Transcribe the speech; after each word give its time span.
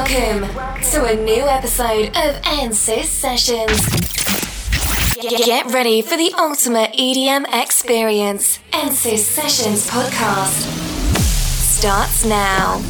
Welcome 0.00 0.48
to 0.92 1.04
a 1.04 1.14
new 1.14 1.42
episode 1.42 2.06
of 2.08 2.40
NSYS 2.40 3.04
Sessions. 3.04 3.86
Get 5.20 5.66
ready 5.74 6.00
for 6.00 6.16
the 6.16 6.32
ultimate 6.38 6.92
EDM 6.94 7.44
experience. 7.52 8.60
NSYS 8.72 9.18
Sessions 9.18 9.90
podcast 9.90 10.62
starts 11.60 12.24
now. 12.24 12.80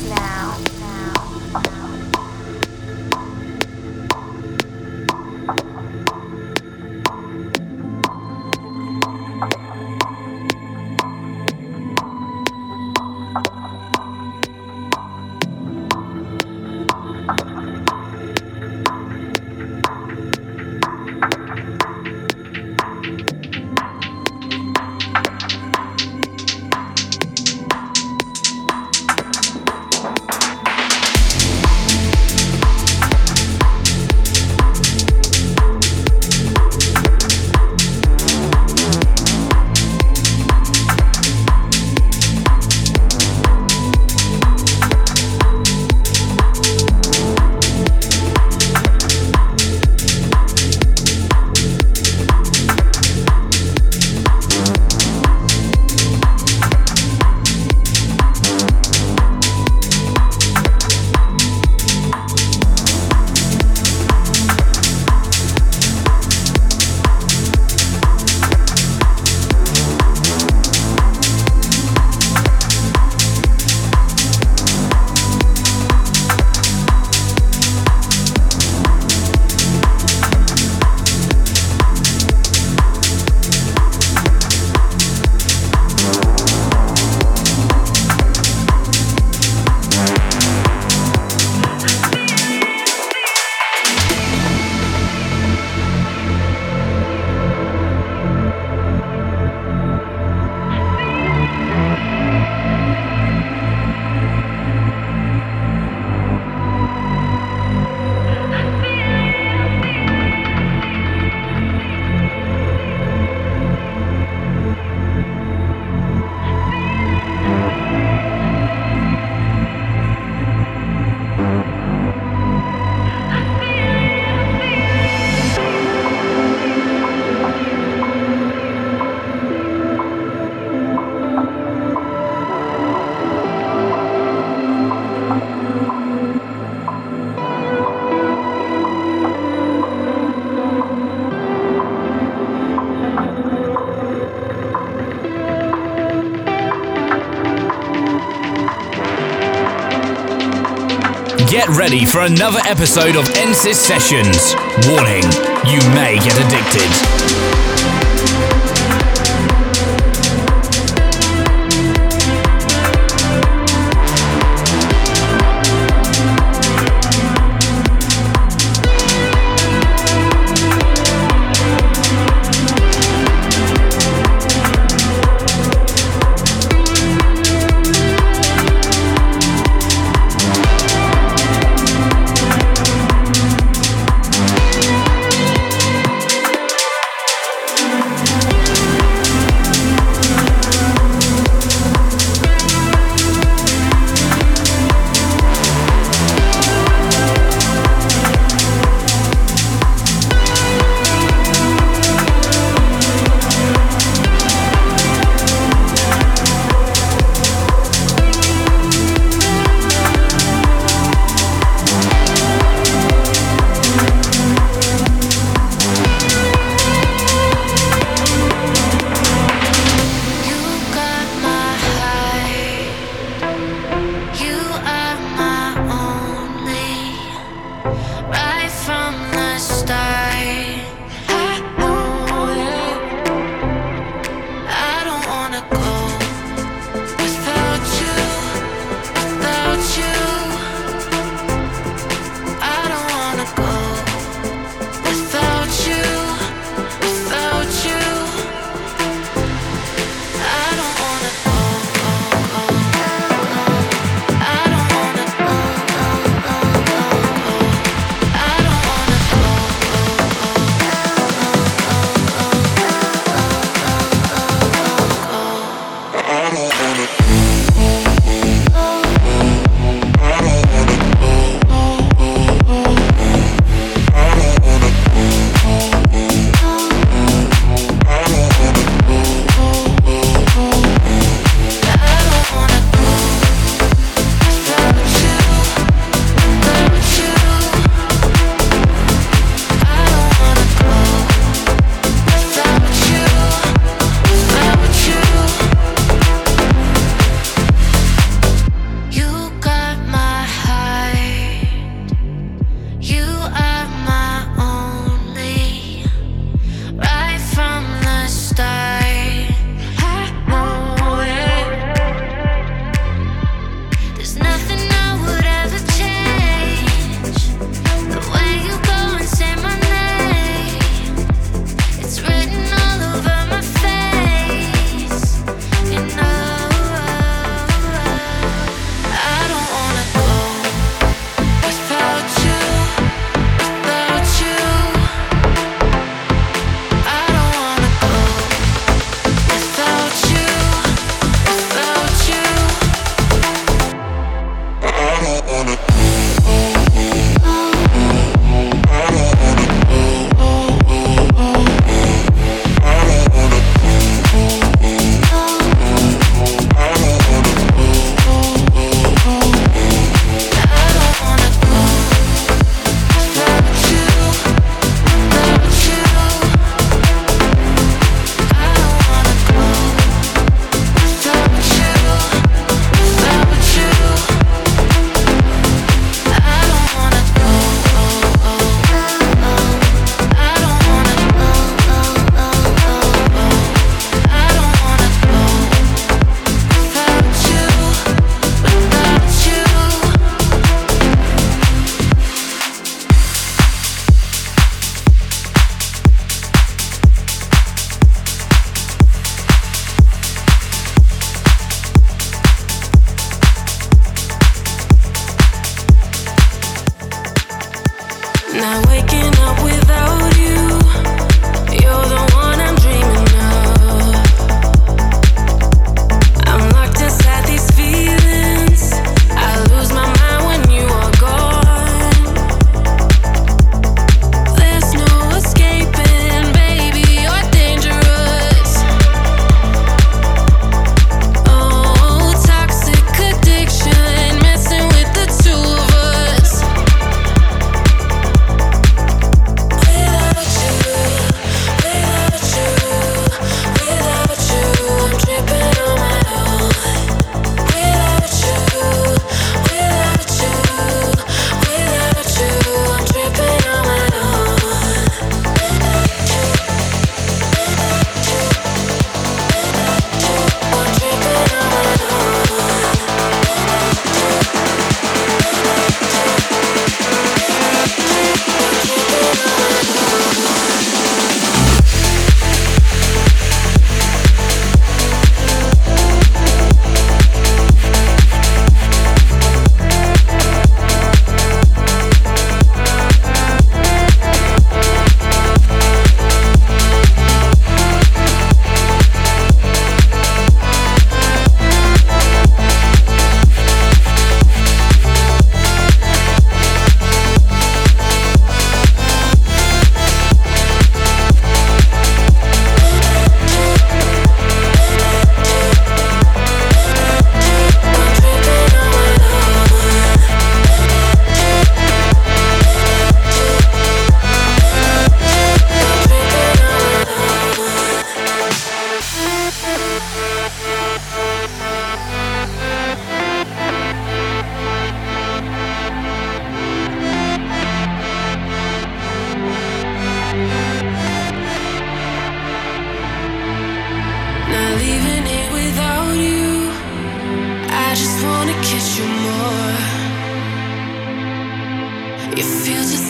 Ready 151.76 152.04
for 152.04 152.20
another 152.20 152.60
episode 152.64 153.16
of 153.16 153.24
NSYS 153.26 153.74
Sessions. 153.74 154.54
Warning, 154.88 155.22
you 155.66 155.78
may 155.94 156.18
get 156.18 156.36
addicted. 156.38 157.59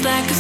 Without 0.01 0.31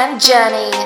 EDM 0.00 0.18
journey. 0.18 0.79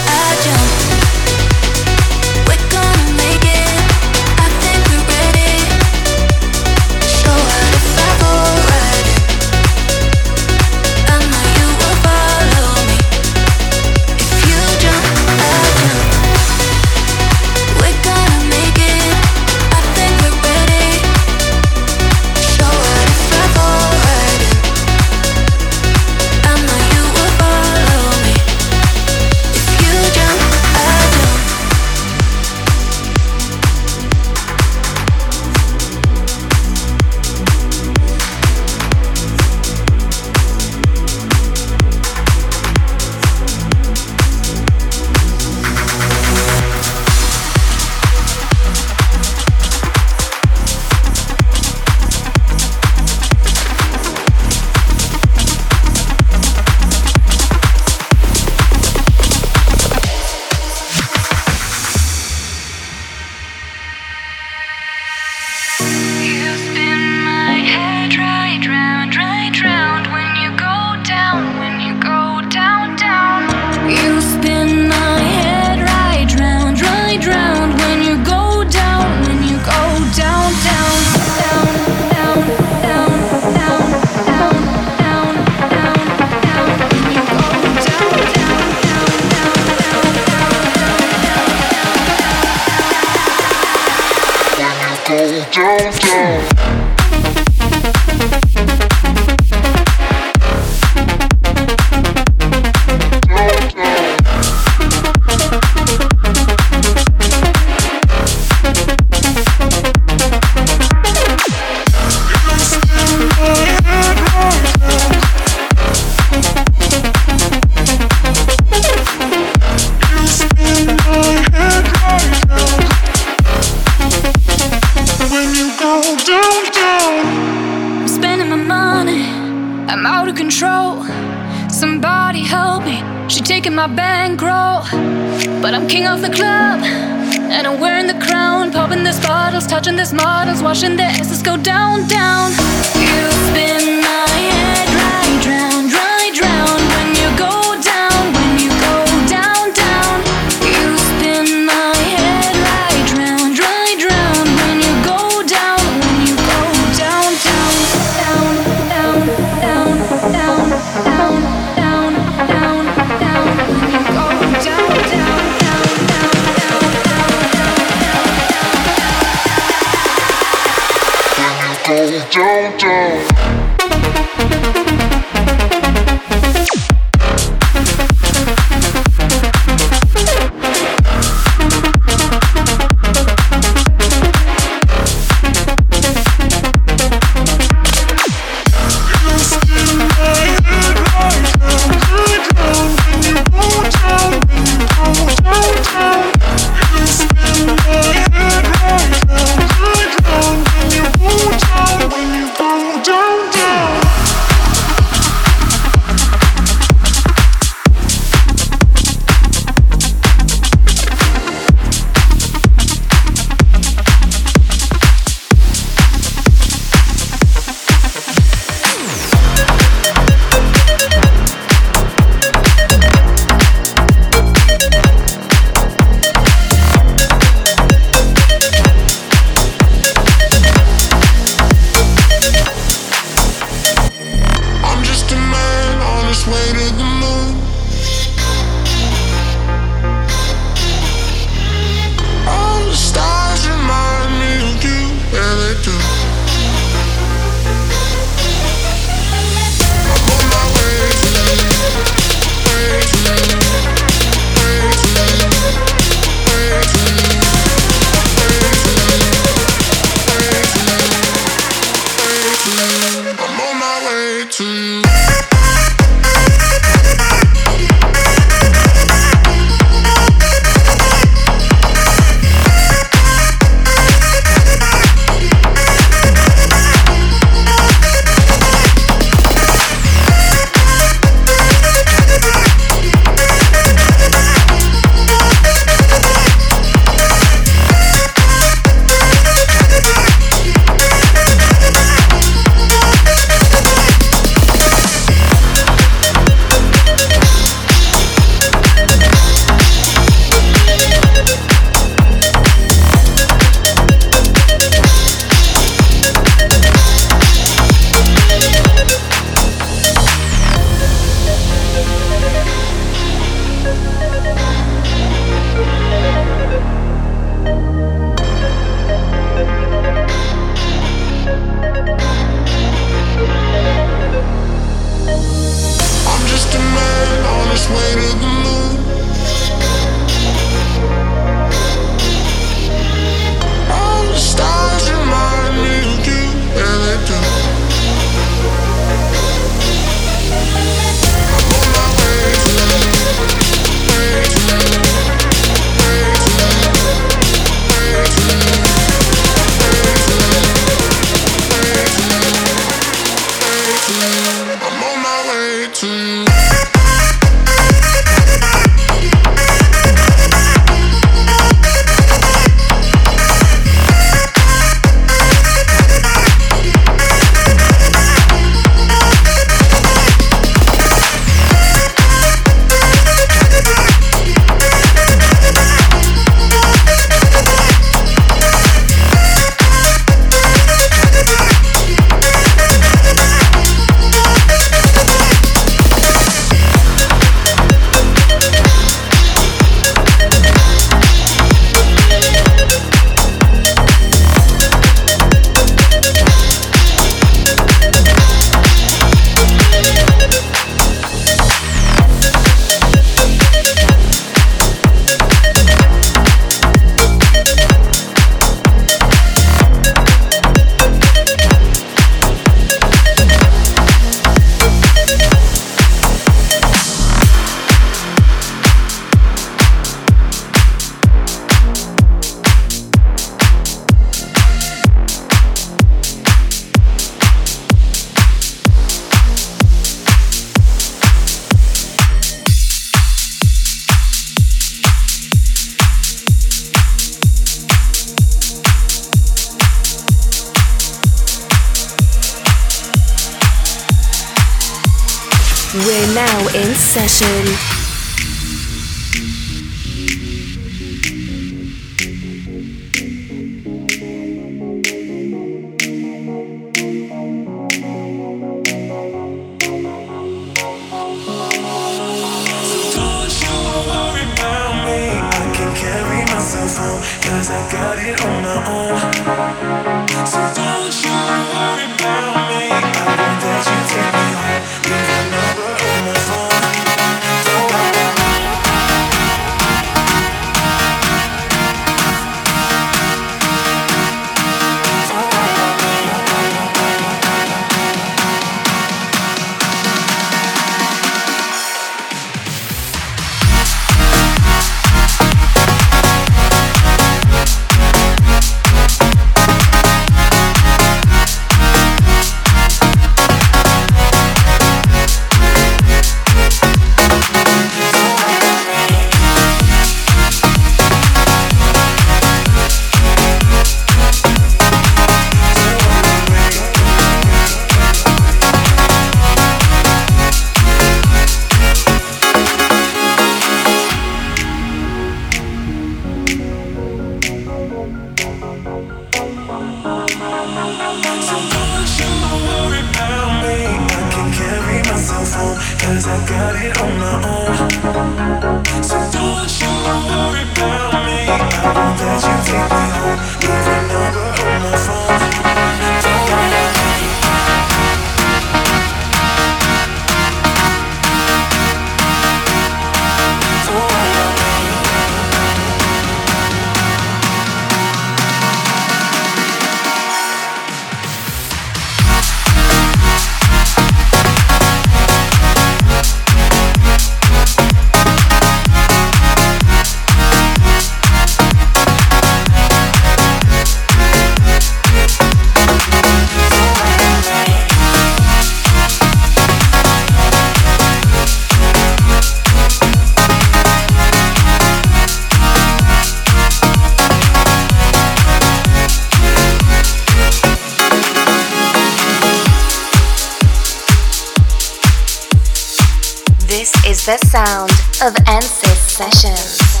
The 597.11 597.37
sound 597.45 597.91
of 598.23 598.33
Ansys 598.45 598.95
Sessions. 598.95 600.00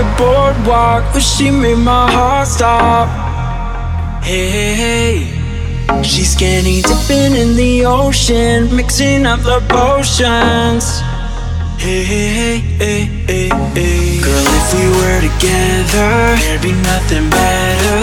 The 0.00 0.14
boardwalk, 0.16 1.04
but 1.12 1.20
she 1.20 1.50
made 1.50 1.76
my 1.76 2.10
heart 2.10 2.48
stop. 2.48 3.08
Hey, 4.24 5.28
she's 6.02 6.32
skinny 6.32 6.80
dipping 6.80 7.34
in 7.42 7.54
the 7.54 7.84
ocean, 7.84 8.74
mixing 8.74 9.26
up 9.26 9.40
the 9.40 9.60
potions. 9.68 10.84
Hey, 11.76 12.02
hey, 12.12 12.58
hey, 12.80 13.02
hey, 13.28 13.48
hey. 13.76 14.20
Girl, 14.24 14.46
if 14.58 14.66
we 14.72 14.84
were 14.98 15.20
together, 15.28 16.12
there'd 16.40 16.62
be 16.62 16.72
nothing 16.90 17.28
better. 17.28 18.00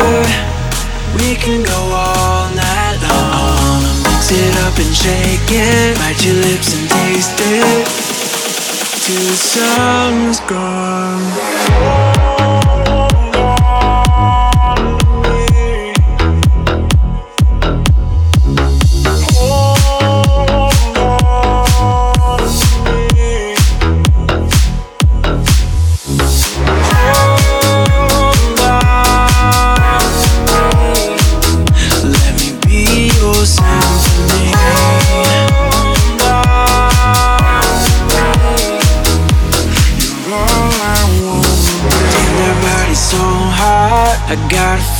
We 1.18 1.34
can 1.36 1.64
go 1.64 1.80
all 1.98 2.46
night 2.54 2.98
long. 3.06 3.30
I 3.34 3.44
wanna 3.58 3.94
mix 4.06 4.30
it 4.30 4.54
up 4.66 4.76
and 4.84 4.94
shake 5.02 5.50
it, 5.50 5.98
bite 5.98 6.22
your 6.24 6.38
lips 6.46 6.70
and 6.78 6.90
taste 6.90 7.40
it 7.42 7.97
till 9.08 9.16
the 9.16 9.38
sun's 9.38 10.42
gone. 10.42 12.07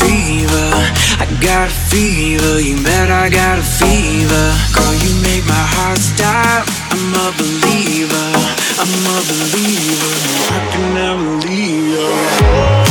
Fever, 0.08 0.70
I 1.20 1.28
got 1.42 1.68
a 1.68 1.74
fever, 1.92 2.62
you 2.62 2.82
bet 2.84 3.12
I 3.12 3.30
got 3.30 3.60
a 3.60 3.62
fever. 3.62 4.46
Girl, 4.74 4.94
you 5.04 5.22
make 5.22 5.46
my 5.46 5.66
heart 5.76 6.00
stop. 6.00 6.64
I'm 6.92 7.14
a 7.14 7.32
believer, 7.36 8.30
I'm 8.80 8.94
a 9.04 9.20
believer. 9.28 10.14
I 10.56 10.60
can 10.72 10.94
never 10.94 11.48
leave 11.48 12.84
you. 12.84 12.87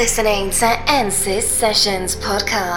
Listening 0.00 0.48
to 0.48 0.64
NSYS 0.64 1.42
Sessions 1.42 2.16
Podcast. 2.16 2.69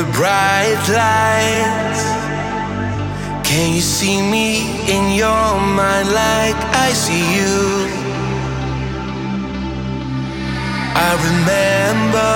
the 0.00 0.12
bright 0.12 0.82
lights. 1.02 2.04
Can 3.46 3.74
you 3.74 3.82
see 3.82 4.16
me 4.34 4.48
in 4.94 5.04
your 5.22 5.48
mind 5.78 6.08
like 6.24 6.60
I 6.86 6.88
see 7.04 7.24
you? 7.38 7.60
I 11.08 11.10
remember 11.28 12.34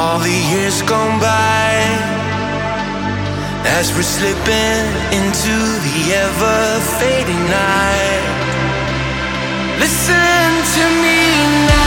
all 0.00 0.18
the 0.28 0.38
years 0.52 0.80
gone 0.90 1.16
by 1.20 1.72
as 3.76 3.86
we're 3.94 4.10
slipping 4.18 4.84
into 5.18 5.56
the 5.86 5.98
ever 6.24 6.60
fading 6.98 7.44
night. 7.60 8.24
Listen 9.82 10.48
to 10.74 10.84
me 11.04 11.18
now. 11.68 11.77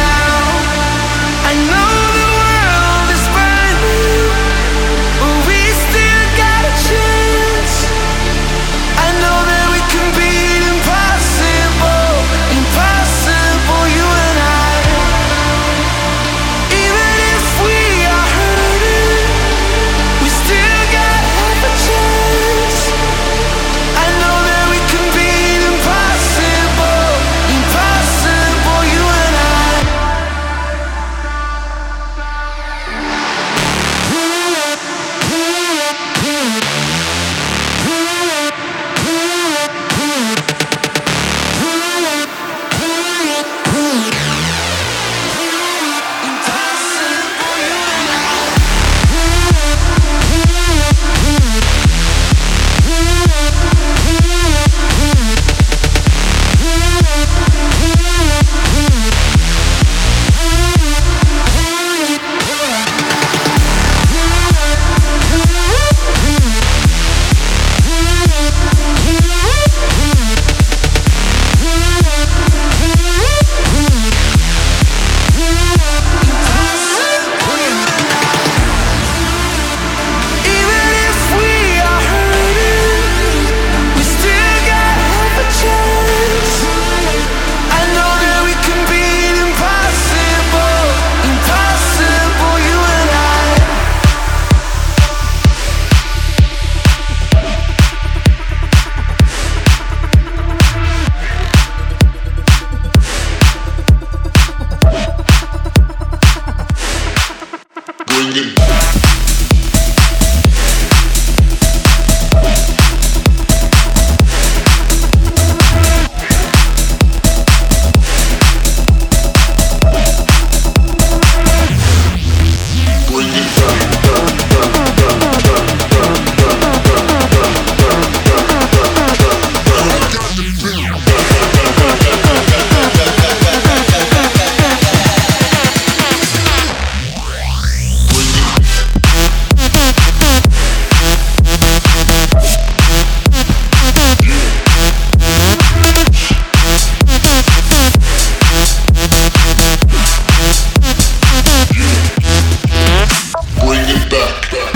Fuck! 154.31 154.70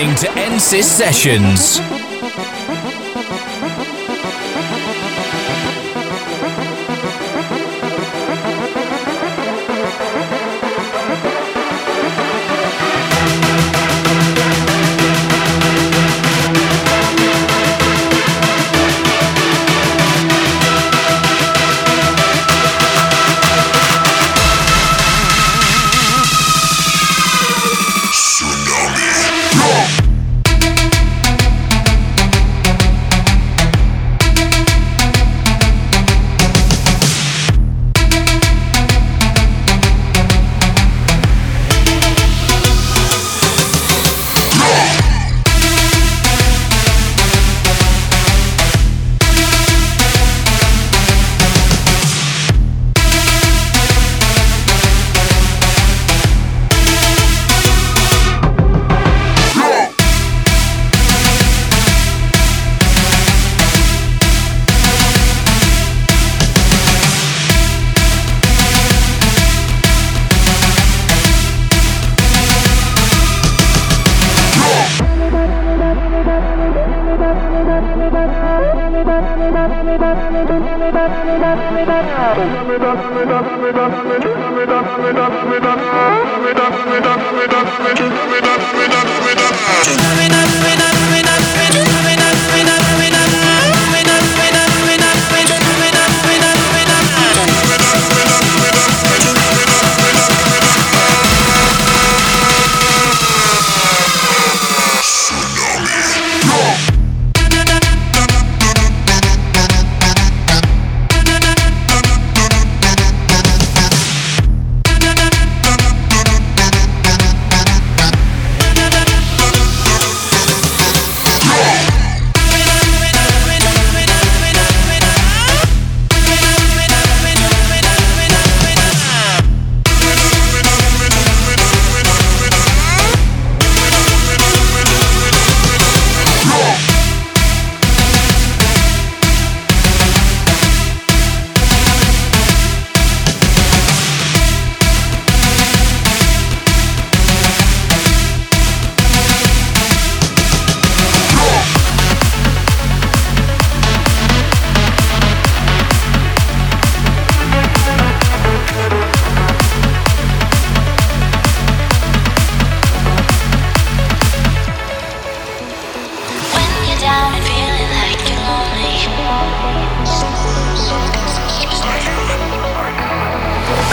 Listening 0.00 0.16
to 0.16 0.40
NSYS 0.40 0.84
Sessions. 0.84 1.99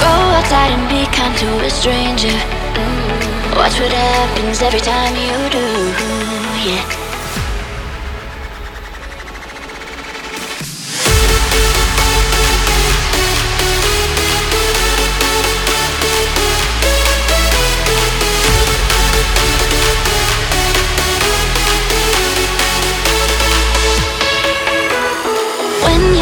Go 0.03 0.13
outside 0.35 0.71
and 0.71 0.85
be 0.89 1.05
kind 1.15 1.35
to 1.37 1.65
a 1.65 1.69
stranger. 1.69 2.37
Mm. 2.77 3.57
Watch 3.57 3.79
what 3.79 3.91
happens 3.91 4.61
every 4.61 4.79
time 4.79 5.15
you 5.15 5.49
do. 5.49 5.65
Yeah. 6.69 7.07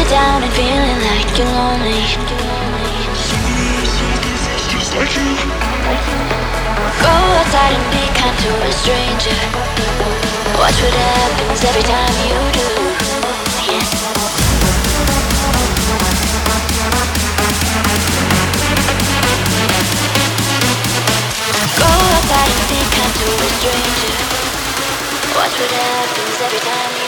down 0.08 0.40
and 0.40 0.52
feeling 0.52 1.00
like 1.10 1.36
you're 1.36 1.46
lonely 1.46 2.25
Go 5.06 5.12
outside 7.38 7.74
and 7.78 7.86
be 7.92 8.02
kind 8.18 8.36
to 8.42 8.50
a 8.66 8.72
stranger. 8.72 9.38
Watch 10.58 10.82
what 10.82 10.94
happens 10.94 11.62
every 11.62 11.82
time 11.82 12.10
you 12.26 12.34
do. 12.50 12.66
Go 21.78 21.86
outside 21.86 22.50
and 22.50 22.66
be 22.66 22.82
kind 22.90 23.14
to 23.14 23.26
a 23.30 23.48
stranger. 23.62 24.10
Watch 25.36 25.54
what 25.54 25.70
happens 25.70 26.40
every 26.40 26.58
time 26.58 26.90
you 26.98 27.05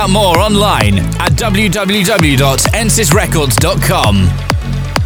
out 0.00 0.10
more 0.10 0.38
online 0.38 0.98
at 1.20 1.32
www.ensisrecords.com. 1.32 4.16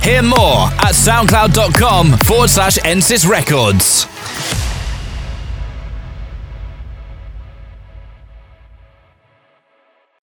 Hear 0.02 0.22
more 0.22 0.38
at 0.38 0.94
soundcloud.com 0.94 2.18
forward 2.18 2.50
slash 2.50 2.76
ensisrecords. 2.78 4.13